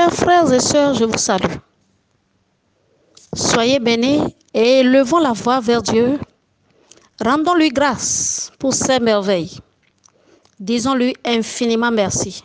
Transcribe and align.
Chers 0.00 0.14
frères 0.14 0.50
et 0.50 0.60
sœurs, 0.60 0.94
je 0.94 1.04
vous 1.04 1.18
salue. 1.18 1.56
Soyez 3.34 3.78
bénis 3.78 4.34
et 4.54 4.82
levons 4.82 5.18
la 5.18 5.34
voix 5.34 5.60
vers 5.60 5.82
Dieu. 5.82 6.18
Rendons-lui 7.22 7.68
grâce 7.68 8.50
pour 8.58 8.72
ses 8.72 8.98
merveilles. 8.98 9.58
Disons-lui 10.58 11.14
infiniment 11.22 11.90
merci 11.90 12.42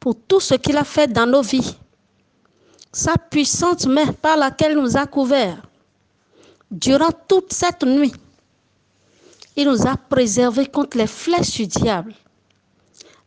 pour 0.00 0.16
tout 0.26 0.40
ce 0.40 0.54
qu'il 0.54 0.76
a 0.76 0.82
fait 0.82 1.06
dans 1.06 1.26
nos 1.26 1.42
vies. 1.42 1.76
Sa 2.92 3.14
puissante 3.16 3.86
main 3.86 4.12
par 4.20 4.36
laquelle 4.36 4.72
il 4.72 4.78
nous 4.78 4.96
a 4.96 5.06
couverts 5.06 5.62
durant 6.72 7.12
toute 7.28 7.52
cette 7.52 7.84
nuit. 7.84 8.14
Il 9.54 9.68
nous 9.68 9.86
a 9.86 9.96
préservés 9.96 10.66
contre 10.66 10.98
les 10.98 11.06
flèches 11.06 11.52
du 11.52 11.68
diable. 11.68 12.14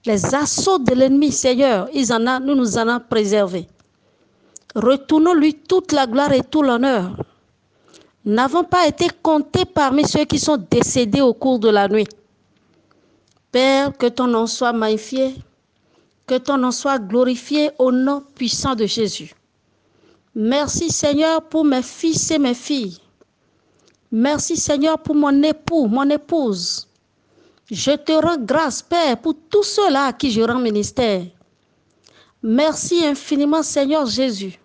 Les 0.06 0.34
assauts 0.34 0.80
de 0.80 0.96
l'ennemi, 0.96 1.32
Seigneur, 1.32 1.88
nous 1.94 2.56
nous 2.56 2.78
en 2.78 2.88
avons 2.88 3.06
préservés. 3.08 3.68
Retournons-lui 4.74 5.54
toute 5.54 5.92
la 5.92 6.08
gloire 6.08 6.32
et 6.32 6.42
tout 6.44 6.64
l'honneur. 6.64 7.16
N'avons 8.26 8.64
pas 8.64 8.88
été 8.88 9.08
comptés 9.22 9.66
parmi 9.66 10.08
ceux 10.08 10.26
qui 10.26 10.40
sont 10.40 10.58
décédés 10.58 11.22
au 11.22 11.34
cours 11.34 11.60
de 11.60 11.70
la 11.70 11.88
nuit. 11.88 12.08
Père, 13.52 13.96
que 13.98 14.08
ton 14.08 14.28
nom 14.28 14.48
soit 14.48 14.74
magnifié, 14.74 15.36
que 16.26 16.38
ton 16.38 16.58
nom 16.58 16.72
soit 16.72 17.00
glorifié 17.00 17.72
au 17.78 17.92
nom 17.92 18.24
puissant 18.34 18.74
de 18.74 18.86
Jésus. 18.86 19.34
Merci 20.34 20.90
Seigneur 20.90 21.44
pour 21.44 21.66
mes 21.66 21.82
fils 21.82 22.32
et 22.32 22.40
mes 22.40 22.54
filles. 22.54 22.98
Merci 24.12 24.56
Seigneur 24.56 24.98
pour 25.00 25.16
mon 25.16 25.44
époux, 25.44 25.88
mon 25.88 26.10
épouse. 26.10 26.88
Je 27.72 27.92
te 27.92 28.12
rends 28.12 28.38
grâce, 28.38 28.82
Père, 28.82 29.16
pour 29.16 29.34
tous 29.50 29.64
ceux-là 29.64 30.08
à 30.08 30.14
qui 30.14 30.30
je 30.30 30.42
rends 30.42 30.60
ministère. 30.60 31.24
Merci 32.44 33.06
infiniment, 33.06 33.64
Seigneur 33.64 34.06
Jésus. 34.06 34.60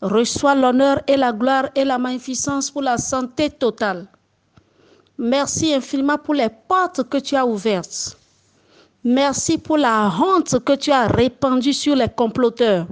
Reçois 0.00 0.54
l'honneur 0.54 1.02
et 1.08 1.16
la 1.16 1.32
gloire 1.32 1.68
et 1.74 1.84
la 1.84 1.98
magnificence 1.98 2.70
pour 2.70 2.82
la 2.82 2.96
santé 2.96 3.50
totale. 3.50 4.06
Merci 5.18 5.74
infiniment 5.74 6.16
pour 6.16 6.34
les 6.34 6.48
portes 6.48 7.02
que 7.08 7.18
tu 7.18 7.34
as 7.34 7.44
ouvertes. 7.44 8.16
Merci 9.02 9.58
pour 9.58 9.76
la 9.76 10.12
honte 10.16 10.62
que 10.64 10.76
tu 10.76 10.92
as 10.92 11.08
répandue 11.08 11.72
sur 11.72 11.96
les 11.96 12.08
comploteurs. 12.08 12.86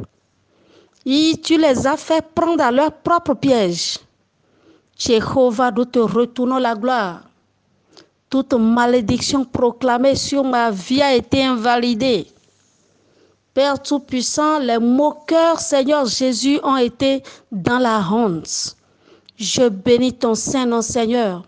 Tu 1.05 1.57
les 1.57 1.87
as 1.87 1.97
fait 1.97 2.27
prendre 2.35 2.65
à 2.65 2.73
leur 2.73 2.93
propre 2.93 3.35
piège. 3.35 3.99
Jéhovah, 4.99 5.71
nous 5.71 5.85
te 5.85 6.01
retournons 6.01 6.59
la 6.59 6.75
gloire. 6.75 7.28
Toute 8.31 8.53
malédiction 8.53 9.45
proclamée 9.45 10.15
sur 10.15 10.45
ma 10.45 10.71
vie 10.71 11.01
a 11.01 11.15
été 11.15 11.45
invalidée. 11.45 12.27
Père 13.55 13.83
Tout-Puissant, 13.83 14.59
les 14.59 14.79
moqueurs, 14.79 15.59
Seigneur 15.59 16.05
Jésus, 16.07 16.61
ont 16.63 16.77
été 16.77 17.23
dans 17.51 17.79
la 17.79 18.01
honte. 18.01 18.77
Je 19.37 19.69
bénis 19.69 20.13
ton 20.13 20.35
Saint-Nom, 20.35 20.83
Seigneur. 20.83 21.45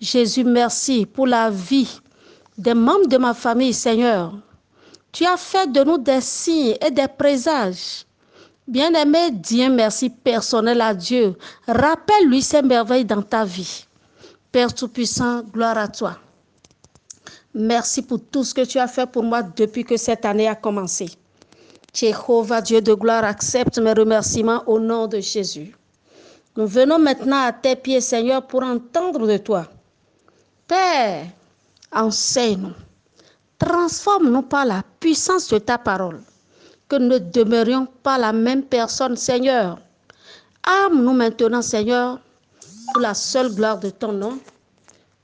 Jésus, 0.00 0.44
merci 0.44 1.04
pour 1.04 1.26
la 1.26 1.50
vie 1.50 2.00
des 2.56 2.74
membres 2.74 3.08
de 3.08 3.16
ma 3.16 3.34
famille, 3.34 3.74
Seigneur. 3.74 4.34
Tu 5.10 5.24
as 5.24 5.36
fait 5.36 5.70
de 5.72 5.82
nous 5.82 5.98
des 5.98 6.20
signes 6.20 6.76
et 6.80 6.90
des 6.90 7.08
présages. 7.08 8.04
Bien-aimé, 8.66 9.30
dis 9.32 9.64
un 9.64 9.70
merci 9.70 10.10
personnel 10.10 10.80
à 10.80 10.94
Dieu. 10.94 11.34
Rappelle-lui 11.66 12.42
ses 12.42 12.62
merveilles 12.62 13.04
dans 13.04 13.22
ta 13.22 13.44
vie. 13.44 13.87
Père 14.50 14.72
Tout-Puissant, 14.72 15.42
gloire 15.42 15.76
à 15.76 15.88
toi. 15.88 16.16
Merci 17.54 18.00
pour 18.00 18.18
tout 18.30 18.44
ce 18.44 18.54
que 18.54 18.64
tu 18.64 18.78
as 18.78 18.88
fait 18.88 19.06
pour 19.06 19.22
moi 19.22 19.42
depuis 19.42 19.84
que 19.84 19.98
cette 19.98 20.24
année 20.24 20.48
a 20.48 20.54
commencé. 20.54 21.10
Jéhovah, 21.92 22.62
Dieu 22.62 22.80
de 22.80 22.94
gloire, 22.94 23.24
accepte 23.24 23.78
mes 23.78 23.92
remerciements 23.92 24.62
au 24.66 24.80
nom 24.80 25.06
de 25.06 25.20
Jésus. 25.20 25.76
Nous 26.56 26.66
venons 26.66 26.98
maintenant 26.98 27.42
à 27.44 27.52
tes 27.52 27.76
pieds, 27.76 28.00
Seigneur, 28.00 28.46
pour 28.46 28.62
entendre 28.62 29.26
de 29.26 29.36
toi. 29.36 29.66
Père, 30.66 31.26
enseigne-nous. 31.92 32.74
Transforme-nous 33.58 34.42
par 34.42 34.64
la 34.64 34.82
puissance 34.98 35.48
de 35.48 35.58
ta 35.58 35.76
parole. 35.76 36.20
Que 36.88 36.96
nous 36.96 37.08
ne 37.08 37.18
demeurions 37.18 37.86
pas 38.02 38.16
la 38.16 38.32
même 38.32 38.62
personne, 38.62 39.16
Seigneur. 39.16 39.78
Âme-nous 40.64 41.12
maintenant, 41.12 41.60
Seigneur, 41.60 42.18
pour 42.92 43.00
la 43.00 43.14
seule 43.14 43.54
gloire 43.54 43.78
de 43.78 43.90
ton 43.90 44.12
nom. 44.12 44.38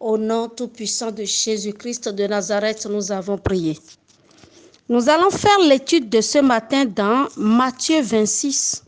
Au 0.01 0.19
nom 0.19 0.49
tout-puissant 0.49 1.11
de 1.11 1.25
Jésus-Christ 1.25 2.09
de 2.11 2.27
Nazareth, 2.27 2.87
nous 2.87 3.11
avons 3.11 3.39
prié. 3.39 3.79
Nous 4.89 5.09
allons 5.09 5.31
faire 5.31 5.59
l'étude 5.61 6.11
de 6.11 6.21
ce 6.21 6.39
matin 6.39 6.85
dans 6.85 7.27
Matthieu 7.37 8.03
26. 8.03 8.85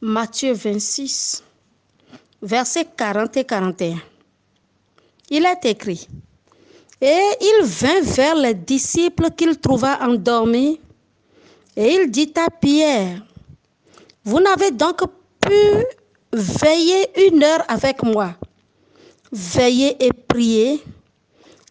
Matthieu 0.00 0.52
26, 0.52 1.42
versets 2.42 2.86
40 2.96 3.36
et 3.36 3.44
41. 3.44 3.96
Il 5.30 5.44
est 5.44 5.64
écrit, 5.64 6.06
Et 7.00 7.20
il 7.40 7.64
vint 7.64 8.00
vers 8.02 8.36
les 8.36 8.54
disciples 8.54 9.30
qu'il 9.36 9.58
trouva 9.58 9.98
endormis, 10.02 10.80
et 11.76 11.94
il 11.94 12.10
dit 12.10 12.32
à 12.36 12.48
Pierre, 12.50 13.26
Vous 14.24 14.38
n'avez 14.38 14.70
donc 14.70 15.00
pu 15.48 15.86
veiller 16.32 17.28
une 17.28 17.42
heure 17.42 17.64
avec 17.68 18.02
moi. 18.02 18.34
Veillez 19.32 19.96
et 20.04 20.12
priez 20.12 20.82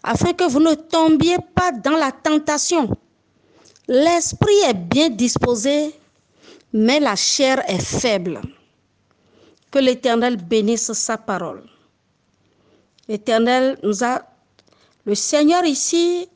afin 0.04 0.34
que 0.34 0.50
vous 0.50 0.60
ne 0.60 0.74
tombiez 0.74 1.38
pas 1.56 1.72
dans 1.72 1.98
la 1.98 2.12
tentation. 2.12 2.90
L'esprit 3.88 4.60
est 4.66 4.74
bien 4.74 5.10
disposé, 5.10 5.94
mais 6.74 7.00
la 7.00 7.16
chair 7.16 7.64
est 7.70 7.82
faible. 7.82 8.42
Que 9.72 9.80
l'Éternel 9.80 10.38
bénisse 10.38 10.94
sa 10.94 11.18
parole. 11.18 11.64
L'Éternel 13.08 13.78
nous 13.84 14.04
a... 14.04 14.22
Le 15.06 15.16
Seigneur 15.16 15.64
ici 15.66 16.28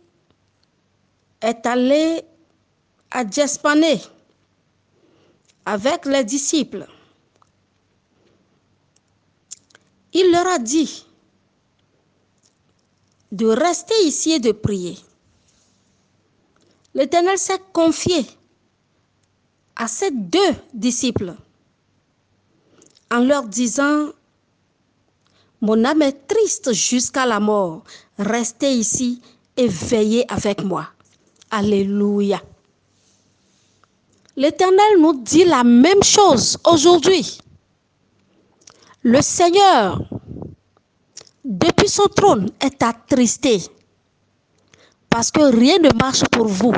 est 1.41 1.65
allé 1.65 2.21
à 3.09 3.29
Djespané 3.29 3.99
avec 5.65 6.05
les 6.05 6.23
disciples. 6.23 6.87
Il 10.13 10.31
leur 10.31 10.47
a 10.47 10.59
dit 10.59 11.05
de 13.31 13.47
rester 13.47 13.95
ici 14.03 14.33
et 14.33 14.39
de 14.39 14.51
prier. 14.51 14.97
L'Éternel 16.93 17.37
s'est 17.37 17.61
confié 17.71 18.25
à 19.75 19.87
ces 19.87 20.11
deux 20.11 20.53
disciples 20.73 21.33
en 23.09 23.19
leur 23.19 23.43
disant, 23.43 24.09
mon 25.61 25.85
âme 25.85 26.01
est 26.01 26.27
triste 26.27 26.73
jusqu'à 26.73 27.25
la 27.25 27.39
mort, 27.39 27.83
restez 28.17 28.73
ici 28.73 29.21
et 29.55 29.67
veillez 29.67 30.29
avec 30.31 30.63
moi. 30.63 30.87
Alléluia. 31.49 32.41
L'Éternel 34.35 34.99
nous 34.99 35.21
dit 35.21 35.45
la 35.45 35.63
même 35.63 36.03
chose 36.03 36.57
aujourd'hui. 36.65 37.37
Le 39.03 39.21
Seigneur, 39.21 39.99
depuis 41.43 41.89
son 41.89 42.07
trône, 42.07 42.49
est 42.59 42.83
attristé 42.83 43.61
parce 45.09 45.31
que 45.31 45.41
rien 45.41 45.79
ne 45.79 45.89
marche 45.97 46.23
pour 46.31 46.47
vous. 46.47 46.73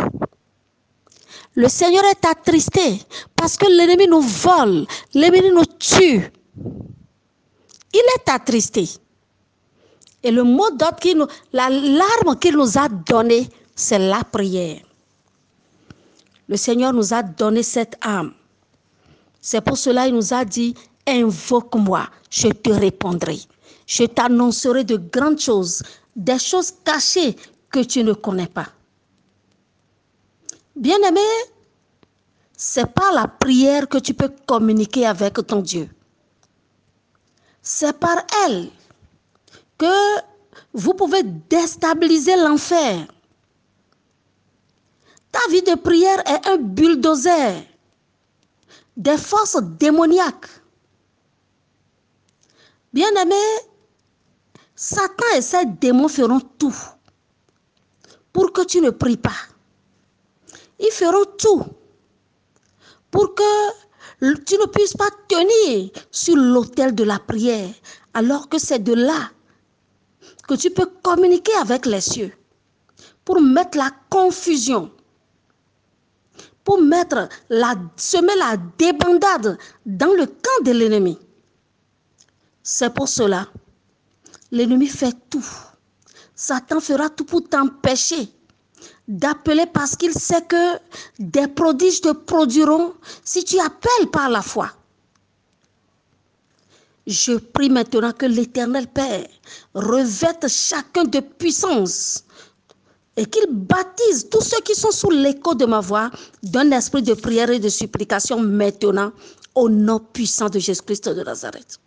Le 1.56 1.68
Seigneur 1.68 2.04
est 2.06 2.26
attristé 2.26 3.00
parce 3.36 3.58
que 3.58 3.66
l'ennemi 3.66 4.08
nous 4.08 4.22
vole, 4.22 4.86
l'ennemi 5.14 5.52
nous 5.52 5.66
tue. 5.66 6.32
Il 7.94 8.04
est 8.16 8.30
attristé. 8.30 8.90
Et 10.24 10.32
le 10.32 10.44
mot 10.44 10.72
d'ordre, 10.72 11.14
nous, 11.16 11.28
la 11.52 11.70
larme 11.70 12.40
qu'il 12.40 12.56
nous 12.56 12.78
a 12.78 12.88
donnée, 12.88 13.50
c'est 13.76 14.00
la 14.00 14.24
prière. 14.24 14.80
Le 16.48 16.56
Seigneur 16.56 16.94
nous 16.94 17.14
a 17.14 17.22
donné 17.22 17.62
cette 17.62 17.96
âme. 18.02 18.34
C'est 19.42 19.62
pour 19.62 19.78
cela 19.78 20.06
qu'il 20.06 20.16
nous 20.16 20.34
a 20.34 20.46
dit, 20.46 20.74
invoque-moi, 21.08 22.08
je 22.30 22.50
te 22.50 22.70
répondrai. 22.70 23.40
Je 23.86 24.04
t'annoncerai 24.06 24.84
de 24.84 24.98
grandes 24.98 25.40
choses, 25.40 25.84
des 26.16 26.40
choses 26.40 26.74
cachées 26.84 27.36
que 27.70 27.80
tu 27.80 28.04
ne 28.04 28.14
connais 28.14 28.48
pas. 28.48 28.68
Bien-aimé, 30.76 31.22
c'est 32.56 32.92
par 32.94 33.12
la 33.14 33.28
prière 33.28 33.88
que 33.88 33.98
tu 33.98 34.14
peux 34.14 34.32
communiquer 34.48 35.06
avec 35.06 35.34
ton 35.46 35.60
Dieu. 35.62 35.90
C'est 37.62 37.98
par 38.00 38.18
elle 38.46 38.70
que 39.78 40.22
vous 40.74 40.94
pouvez 40.94 41.24
déstabiliser 41.24 42.36
l'enfer. 42.38 43.06
Ta 45.32 45.40
vie 45.52 45.62
de 45.62 45.76
prière 45.76 46.20
est 46.28 46.48
un 46.48 46.58
bulldozer 46.58 47.68
des 48.96 49.18
forces 49.18 49.62
démoniaques. 49.62 50.48
Bien-aimé, 52.94 53.36
Satan 54.76 55.26
et 55.36 55.42
ses 55.42 55.66
démons 55.66 56.08
feront 56.08 56.40
tout 56.60 56.76
pour 58.32 58.54
que 58.54 58.64
tu 58.66 58.82
ne 58.82 58.92
pries 58.92 59.18
pas. 59.18 59.32
ils 60.80 60.92
feront 60.92 61.26
tout 61.38 61.64
pour 63.10 63.34
que 63.34 64.34
tu 64.46 64.56
ne 64.58 64.68
puisses 64.68 64.94
pas 64.96 65.10
tenir 65.28 65.90
sur 66.12 66.36
l'autel 66.36 66.94
de 66.94 67.04
la 67.04 67.18
prière, 67.20 67.74
alors 68.14 68.48
que 68.48 68.60
c'est 68.60 68.80
de 68.80 68.94
là 68.94 69.32
que 70.48 70.54
tu 70.54 70.70
peux 70.70 70.90
communiquer 71.02 71.54
avec 71.62 71.86
les 71.88 72.02
cieux 72.02 72.32
pour 73.26 73.42
mettre 73.42 73.78
la 73.78 73.90
confusion, 74.10 74.92
pour 76.64 76.80
mettre 76.82 77.28
la, 77.50 77.76
semer 77.96 78.36
la 78.38 78.58
débandade 78.78 79.58
dans 79.86 80.14
le 80.14 80.26
camp 80.28 80.64
de 80.64 80.72
l'ennemi. 80.72 81.18
C'est 82.64 82.94
pour 82.94 83.10
cela, 83.10 83.48
l'ennemi 84.50 84.88
fait 84.88 85.16
tout. 85.30 85.46
Satan 86.34 86.80
fera 86.80 87.10
tout 87.10 87.26
pour 87.26 87.48
t'empêcher 87.48 88.30
d'appeler 89.08 89.66
parce 89.66 89.98
qu'il 89.98 90.14
sait 90.14 90.44
que 90.44 90.80
des 91.20 91.48
prodiges 91.48 92.00
te 92.00 92.14
produiront 92.14 92.94
si 93.26 93.44
tu 93.44 93.60
appelles 93.60 94.10
par 94.12 94.30
la 94.30 94.42
foi. 94.42 94.72
Je 97.06 97.34
prie 97.34 97.70
maintenant 97.70 98.14
que 98.14 98.26
l'Éternel 98.26 98.88
Père 98.88 99.28
revête 99.74 100.48
chacun 100.48 101.04
de 101.04 101.20
puissance 101.20 102.24
et 103.18 103.26
qu'il 103.26 103.46
baptise 103.52 104.30
tous 104.30 104.42
ceux 104.42 104.62
qui 104.62 104.74
sont 104.74 104.92
sous 104.92 105.12
l'écho 105.12 105.54
de 105.54 105.66
ma 105.66 105.82
voix 105.82 106.10
d'un 106.42 106.72
esprit 106.72 107.04
de 107.04 107.14
prière 107.14 107.50
et 107.50 107.60
de 107.60 107.68
supplication 107.68 108.40
maintenant 108.40 109.12
au 109.54 109.70
nom 109.70 110.00
puissant 110.00 110.48
de 110.50 110.60
Jésus-Christ 110.60 111.10
de 111.10 111.24
Nazareth. 111.24 111.78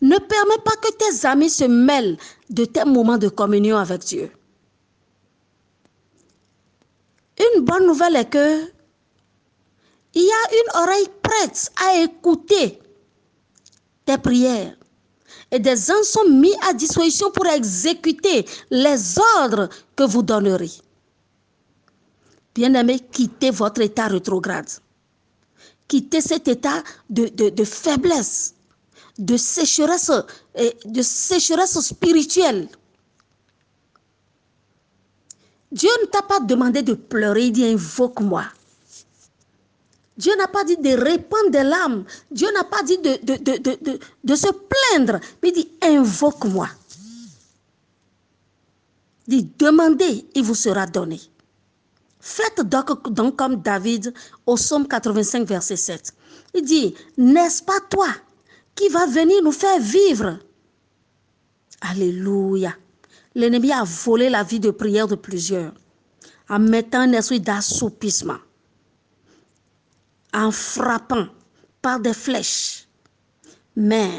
Ne 0.00 0.18
permets 0.18 0.62
pas 0.64 0.76
que 0.76 0.92
tes 0.92 1.26
amis 1.26 1.50
se 1.50 1.64
mêlent 1.64 2.18
de 2.50 2.64
tes 2.64 2.84
moments 2.84 3.18
de 3.18 3.28
communion 3.28 3.76
avec 3.76 4.02
Dieu. 4.02 4.30
Une 7.38 7.64
bonne 7.64 7.86
nouvelle 7.86 8.16
est 8.16 8.30
que 8.30 8.62
il 10.14 10.22
y 10.22 10.30
a 10.30 10.54
une 10.54 10.82
oreille 10.82 11.08
prête 11.22 11.70
à 11.84 12.02
écouter 12.02 12.78
tes 14.06 14.16
prières. 14.16 14.74
Et 15.50 15.58
des 15.58 15.90
anges 15.90 16.04
sont 16.04 16.28
mis 16.30 16.54
à 16.68 16.72
disposition 16.72 17.30
pour 17.30 17.46
exécuter 17.46 18.46
les 18.70 19.18
ordres 19.38 19.68
que 19.94 20.04
vous 20.04 20.22
donnerez. 20.22 20.70
Bien-aimés, 22.54 23.00
quittez 23.12 23.50
votre 23.50 23.82
état 23.82 24.08
rétrograde. 24.08 24.70
Quittez 25.86 26.22
cet 26.22 26.48
état 26.48 26.82
de 27.10 27.64
faiblesse, 27.64 28.55
de 29.18 29.36
sécheresse, 29.36 30.10
de 30.84 31.02
sécheresse 31.02 31.80
spirituelle. 31.80 32.68
Dieu 35.72 35.90
ne 36.02 36.06
t'a 36.06 36.22
pas 36.22 36.40
demandé 36.40 36.82
de 36.82 36.94
pleurer, 36.94 37.46
il 37.46 37.52
dit 37.52 37.66
invoque-moi. 37.66 38.44
Dieu 40.16 40.34
n'a 40.36 40.48
pas 40.48 40.64
dit 40.64 40.76
de 40.78 40.96
répandre 40.96 41.50
des 41.50 41.62
larmes. 41.62 42.04
Dieu 42.30 42.48
n'a 42.54 42.64
pas 42.64 42.82
dit 42.82 42.98
de, 42.98 44.34
se 44.34 44.48
plaindre. 44.48 45.20
Mais 45.42 45.50
il 45.50 45.54
dit 45.54 45.68
invoque-moi. 45.82 46.68
Il 49.28 49.42
dit 49.42 49.52
demandez, 49.58 50.26
il 50.34 50.42
vous 50.42 50.54
sera 50.54 50.86
donné. 50.86 51.20
Faites 52.20 52.62
donc, 52.62 53.12
donc 53.12 53.36
comme 53.36 53.56
David 53.56 54.14
au 54.46 54.54
psaume 54.54 54.88
85, 54.88 55.46
verset 55.46 55.76
7. 55.76 56.14
Il 56.54 56.64
dit 56.64 56.94
N'est-ce 57.18 57.62
pas 57.62 57.80
toi 57.90 58.08
qui 58.76 58.88
vas 58.88 59.06
venir 59.06 59.42
nous 59.42 59.52
faire 59.52 59.80
vivre 59.80 60.38
Alléluia. 61.80 62.74
L'ennemi 63.34 63.72
a 63.72 63.84
volé 63.84 64.30
la 64.30 64.42
vie 64.42 64.60
de 64.60 64.70
prière 64.70 65.08
de 65.08 65.14
plusieurs 65.14 65.72
en 66.48 66.58
mettant 66.58 67.00
un 67.00 67.12
esprit 67.12 67.40
d'assoupissement, 67.40 68.38
en 70.32 70.50
frappant 70.50 71.26
par 71.82 72.00
des 72.00 72.14
flèches. 72.14 72.86
Mais 73.74 74.10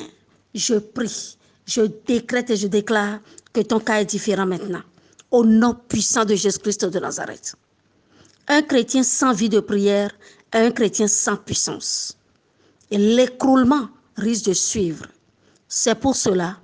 je 0.54 0.76
prie, 0.76 1.38
je 1.66 1.82
décrète 2.06 2.50
et 2.50 2.58
je 2.58 2.68
déclare 2.68 3.20
que 3.54 3.62
ton 3.62 3.80
cas 3.80 4.02
est 4.02 4.06
différent 4.06 4.46
maintenant. 4.46 4.84
Au 5.32 5.46
nom 5.46 5.74
puissant 5.74 6.26
de 6.26 6.36
Jésus-Christ 6.36 6.86
de 6.86 7.00
Nazareth. 7.00 7.56
Un 8.48 8.62
chrétien 8.62 9.04
sans 9.04 9.34
vie 9.34 9.50
de 9.50 9.60
prière 9.60 10.12
est 10.54 10.58
un 10.58 10.72
chrétien 10.72 11.08
sans 11.08 11.36
puissance. 11.36 12.18
Et 12.92 12.98
l'écroulement 12.98 13.90
risque 14.18 14.46
de 14.46 14.54
suivre. 14.54 15.06
C'est 15.68 15.96
pour 15.96 16.16
cela, 16.16 16.58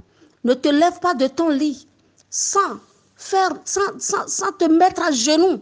ne 0.44 0.54
te 0.54 0.70
lève 0.70 1.00
pas 1.00 1.14
de 1.14 1.28
ton 1.28 1.50
lit 1.50 1.88
sans 2.30 2.80
faire, 3.16 3.52
sans, 3.66 4.52
te 4.58 4.66
mettre 4.66 5.02
à 5.02 5.12
genoux 5.12 5.62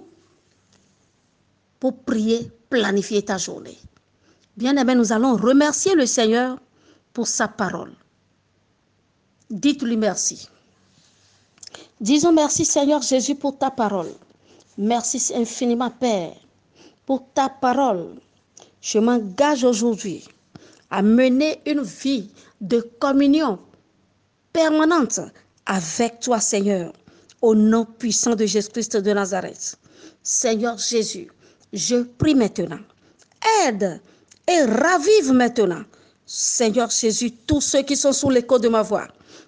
pour 1.79 1.97
prier, 2.03 2.51
planifier 2.69 3.23
ta 3.23 3.37
journée. 3.37 3.77
Bien 4.57 4.75
aimé, 4.77 4.95
nous 4.95 5.11
allons 5.11 5.35
remercier 5.35 5.95
le 5.95 6.05
Seigneur 6.05 6.59
pour 7.13 7.27
sa 7.27 7.47
parole. 7.47 7.93
Dites-lui 9.49 9.97
merci. 9.97 10.47
Disons 11.99 12.31
merci 12.31 12.65
Seigneur 12.65 13.01
Jésus 13.01 13.35
pour 13.35 13.57
ta 13.57 13.69
parole. 13.69 14.11
Merci 14.77 15.33
infiniment 15.35 15.89
Père 15.89 16.35
pour 17.05 17.25
ta 17.33 17.49
parole. 17.49 18.15
Je 18.81 18.97
m'engage 18.97 19.63
aujourd'hui 19.63 20.25
à 20.91 21.01
mener 21.01 21.59
une 21.65 21.81
vie 21.81 22.29
de 22.59 22.81
communion 22.99 23.57
permanente 24.53 25.21
avec 25.65 26.19
toi, 26.19 26.39
Seigneur, 26.39 26.93
au 27.41 27.55
nom 27.55 27.85
puissant 27.85 28.35
de 28.35 28.45
Jésus-Christ 28.45 28.97
de 28.97 29.13
Nazareth. 29.13 29.77
Seigneur 30.21 30.77
Jésus, 30.77 31.27
je 31.73 32.03
prie 32.03 32.35
maintenant. 32.35 32.79
Aide 33.65 34.01
et 34.47 34.61
ravive 34.63 35.31
maintenant, 35.31 35.83
Seigneur 36.25 36.89
Jésus, 36.89 37.31
tous 37.31 37.61
ceux 37.61 37.81
qui 37.81 37.95
sont 37.95 38.13
sous 38.13 38.29
l'écho 38.29 38.59
de 38.59 38.67
ma 38.67 38.81
voix 38.81 39.07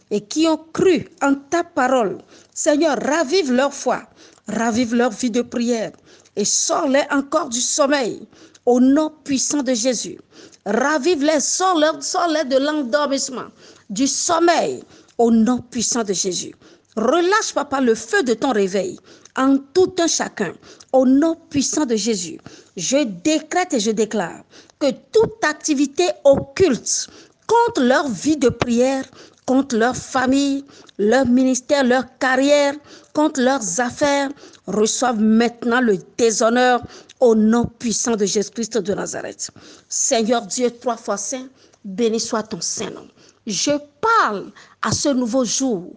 et 0.09 0.21
qui 0.21 0.47
ont 0.47 0.59
cru 0.71 1.07
en 1.21 1.35
ta 1.35 1.63
parole. 1.63 2.17
Seigneur, 2.53 2.97
ravive 3.01 3.51
leur 3.51 3.73
foi, 3.73 4.03
ravive 4.47 4.95
leur 4.95 5.11
vie 5.11 5.31
de 5.31 5.41
prière 5.41 5.91
et 6.35 6.45
sors-les 6.45 7.03
encore 7.11 7.49
du 7.49 7.61
sommeil 7.61 8.27
au 8.65 8.79
nom 8.79 9.11
puissant 9.23 9.63
de 9.63 9.73
Jésus. 9.73 10.17
Ravive-les, 10.65 11.39
sors-les 11.39 12.01
sors 12.01 12.27
de 12.27 12.57
l'endormissement, 12.57 13.47
du 13.89 14.07
sommeil 14.07 14.83
au 15.17 15.31
nom 15.31 15.59
puissant 15.59 16.03
de 16.03 16.13
Jésus. 16.13 16.55
Relâche, 16.95 17.53
papa, 17.53 17.81
le 17.81 17.95
feu 17.95 18.23
de 18.23 18.33
ton 18.33 18.51
réveil 18.51 18.97
en 19.35 19.57
tout 19.73 19.93
un 19.99 20.07
chacun. 20.07 20.53
Au 20.91 21.05
nom 21.05 21.35
puissant 21.49 21.85
de 21.85 21.95
Jésus, 21.95 22.39
je 22.77 23.03
décrète 23.03 23.73
et 23.73 23.79
je 23.79 23.91
déclare 23.91 24.43
que 24.79 24.91
toute 25.11 25.43
activité 25.43 26.07
occulte 26.23 27.07
contre 27.47 27.81
leur 27.81 28.07
vie 28.07 28.37
de 28.37 28.49
prière, 28.49 29.05
contre 29.45 29.75
leur 29.77 29.95
famille, 29.95 30.63
leur 30.97 31.25
ministère, 31.25 31.83
leur 31.83 32.17
carrière, 32.17 32.73
contre 33.13 33.41
leurs 33.41 33.79
affaires, 33.79 34.29
reçoivent 34.67 35.19
maintenant 35.19 35.81
le 35.81 35.97
déshonneur 36.17 36.81
au 37.19 37.35
nom 37.35 37.65
puissant 37.65 38.15
de 38.15 38.25
Jésus-Christ 38.25 38.77
de 38.77 38.93
Nazareth. 38.93 39.51
Seigneur 39.87 40.45
Dieu, 40.45 40.71
trois 40.71 40.97
fois 40.97 41.17
saint, 41.17 41.47
béni 41.83 42.19
soit 42.19 42.43
ton 42.43 42.61
Saint-Nom. 42.61 43.07
Je 43.45 43.71
parle 44.01 44.51
à 44.81 44.91
ce 44.91 45.09
nouveau 45.09 45.45
jour. 45.45 45.93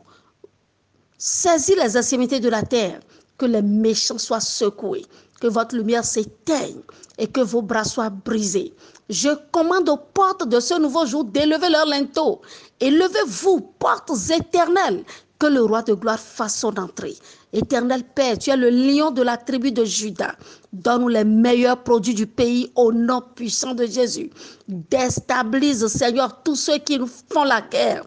Saisis 1.18 1.74
les 1.76 1.96
extrémités 1.96 2.40
de 2.40 2.48
la 2.48 2.62
terre, 2.62 3.00
que 3.38 3.46
les 3.46 3.62
méchants 3.62 4.18
soient 4.18 4.40
secoués, 4.40 5.04
que 5.40 5.46
votre 5.46 5.76
lumière 5.76 6.04
s'éteigne 6.04 6.80
et 7.18 7.26
que 7.26 7.40
vos 7.40 7.62
bras 7.62 7.84
soient 7.84 8.10
brisés. 8.10 8.74
Je 9.08 9.28
commande 9.52 9.88
aux 9.88 9.96
portes 9.96 10.48
de 10.48 10.60
ce 10.60 10.78
nouveau 10.78 11.06
jour 11.06 11.24
d'élever 11.24 11.68
leur 11.68 11.86
linteau. 11.86 12.40
Élevez-vous, 12.80 13.60
portes 13.78 14.12
éternelles, 14.30 15.04
que 15.38 15.46
le 15.46 15.62
roi 15.62 15.82
de 15.82 15.94
gloire 15.94 16.18
fasse 16.18 16.60
son 16.60 16.76
entrée. 16.78 17.16
Éternel 17.52 18.04
Père, 18.04 18.38
tu 18.38 18.50
es 18.50 18.56
le 18.56 18.70
lion 18.70 19.10
de 19.10 19.22
la 19.22 19.36
tribu 19.36 19.70
de 19.70 19.84
Judas. 19.84 20.34
Donne-nous 20.72 21.08
les 21.08 21.24
meilleurs 21.24 21.82
produits 21.82 22.14
du 22.14 22.26
pays 22.26 22.70
au 22.74 22.92
nom 22.92 23.22
puissant 23.34 23.74
de 23.74 23.86
Jésus. 23.86 24.30
Déstabilise, 24.68 25.86
Seigneur, 25.86 26.42
tous 26.42 26.56
ceux 26.56 26.78
qui 26.78 26.98
nous 26.98 27.08
font 27.30 27.44
la 27.44 27.60
guerre. 27.60 28.04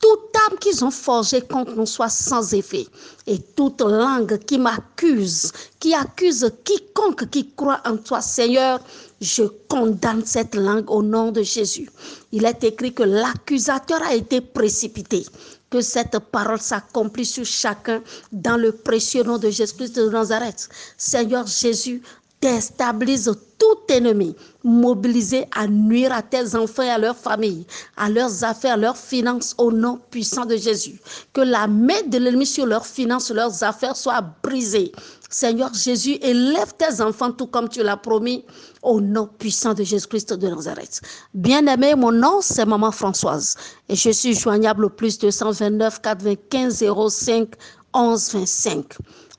Toute 0.00 0.36
âme 0.48 0.58
qu'ils 0.58 0.84
ont 0.84 0.90
forgée 0.90 1.40
contre 1.42 1.72
nous 1.72 1.86
soit 1.86 2.08
sans 2.08 2.54
effet. 2.54 2.86
Et 3.26 3.38
toute 3.40 3.80
langue 3.80 4.38
qui 4.44 4.58
m'accuse, 4.58 5.52
qui 5.80 5.92
accuse 5.92 6.50
quiconque 6.64 7.28
qui 7.30 7.50
croit 7.54 7.80
en 7.84 7.96
toi, 7.96 8.20
Seigneur, 8.20 8.80
je 9.20 9.42
condamne 9.68 10.24
cette 10.24 10.54
langue 10.54 10.88
au 10.90 11.02
nom 11.02 11.32
de 11.32 11.42
Jésus. 11.42 11.90
Il 12.30 12.44
est 12.44 12.62
écrit 12.62 12.94
que 12.94 13.02
l'accusateur 13.02 14.00
a 14.02 14.14
été 14.14 14.40
précipité. 14.40 15.26
Que 15.70 15.80
cette 15.80 16.18
parole 16.18 16.60
s'accomplisse 16.60 17.32
sur 17.32 17.44
chacun 17.44 18.00
dans 18.32 18.56
le 18.56 18.72
précieux 18.72 19.22
nom 19.24 19.36
de 19.36 19.50
Jésus-Christ 19.50 19.96
de 19.96 20.08
Nazareth. 20.08 20.68
Seigneur 20.96 21.46
Jésus, 21.46 22.02
déstabilise 22.40 23.32
tout 23.58 23.92
ennemi 23.92 24.36
mobilisé 24.62 25.46
à 25.56 25.66
nuire 25.66 26.12
à 26.12 26.22
tes 26.22 26.54
enfants 26.54 26.82
et 26.84 26.90
à 26.90 26.98
leur 26.98 27.16
famille, 27.16 27.66
à 27.96 28.08
leurs 28.08 28.44
affaires, 28.44 28.76
leurs 28.76 28.96
finances, 28.96 29.54
au 29.58 29.72
nom 29.72 30.00
puissant 30.10 30.44
de 30.44 30.56
Jésus. 30.56 31.00
Que 31.32 31.40
la 31.40 31.66
main 31.66 32.02
de 32.06 32.18
l'ennemi 32.18 32.46
sur 32.46 32.66
leurs 32.66 32.86
finances, 32.86 33.30
leurs 33.30 33.64
affaires 33.64 33.96
soit 33.96 34.22
brisée. 34.42 34.92
Seigneur 35.30 35.74
Jésus, 35.74 36.18
élève 36.22 36.72
tes 36.78 37.00
enfants 37.02 37.32
tout 37.32 37.48
comme 37.48 37.68
tu 37.68 37.82
l'as 37.82 37.96
promis, 37.96 38.44
au 38.82 39.00
nom 39.00 39.28
puissant 39.38 39.74
de 39.74 39.82
Jésus-Christ 39.82 40.32
de 40.34 40.48
Nazareth. 40.48 41.00
Bien-aimé, 41.34 41.94
mon 41.94 42.12
nom, 42.12 42.40
c'est 42.40 42.64
Maman 42.64 42.92
Françoise 42.92 43.56
et 43.88 43.96
je 43.96 44.10
suis 44.10 44.34
joignable 44.34 44.84
au 44.86 44.90
plus 44.90 45.18
229 45.18 46.00
95 46.00 46.84
05 47.10 47.48
11 47.94 48.32
25. 48.32 48.84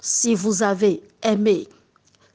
Si 0.02 0.36
vous 0.36 0.64
avez 0.64 1.02
aimé, 1.24 1.68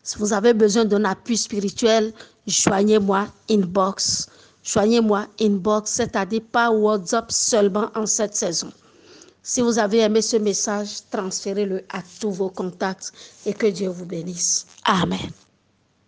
si 0.04 0.18
vous 0.18 0.34
avez 0.34 0.52
besoin 0.52 0.84
d'un 0.84 1.04
appui 1.06 1.38
spirituel, 1.38 2.12
joignez-moi 2.46 3.26
inbox. 3.50 4.28
Joignez-moi 4.62 5.26
inbox, 5.40 5.90
c'est-à-dire 5.92 6.42
pas 6.52 6.70
WhatsApp 6.70 7.32
seulement 7.32 7.90
en 7.94 8.04
cette 8.04 8.37
saison. 8.37 8.70
Si 9.42 9.62
vous 9.62 9.78
avez 9.78 10.00
aimé 10.00 10.20
ce 10.20 10.37
message, 10.37 11.00
transférez-le 11.11 11.84
à 11.88 12.02
tous 12.20 12.30
vos 12.30 12.50
contacts 12.50 13.12
et 13.46 13.54
que 13.54 13.66
Dieu 13.66 13.88
vous 13.88 14.04
bénisse. 14.06 14.66
Amen. 14.84 15.30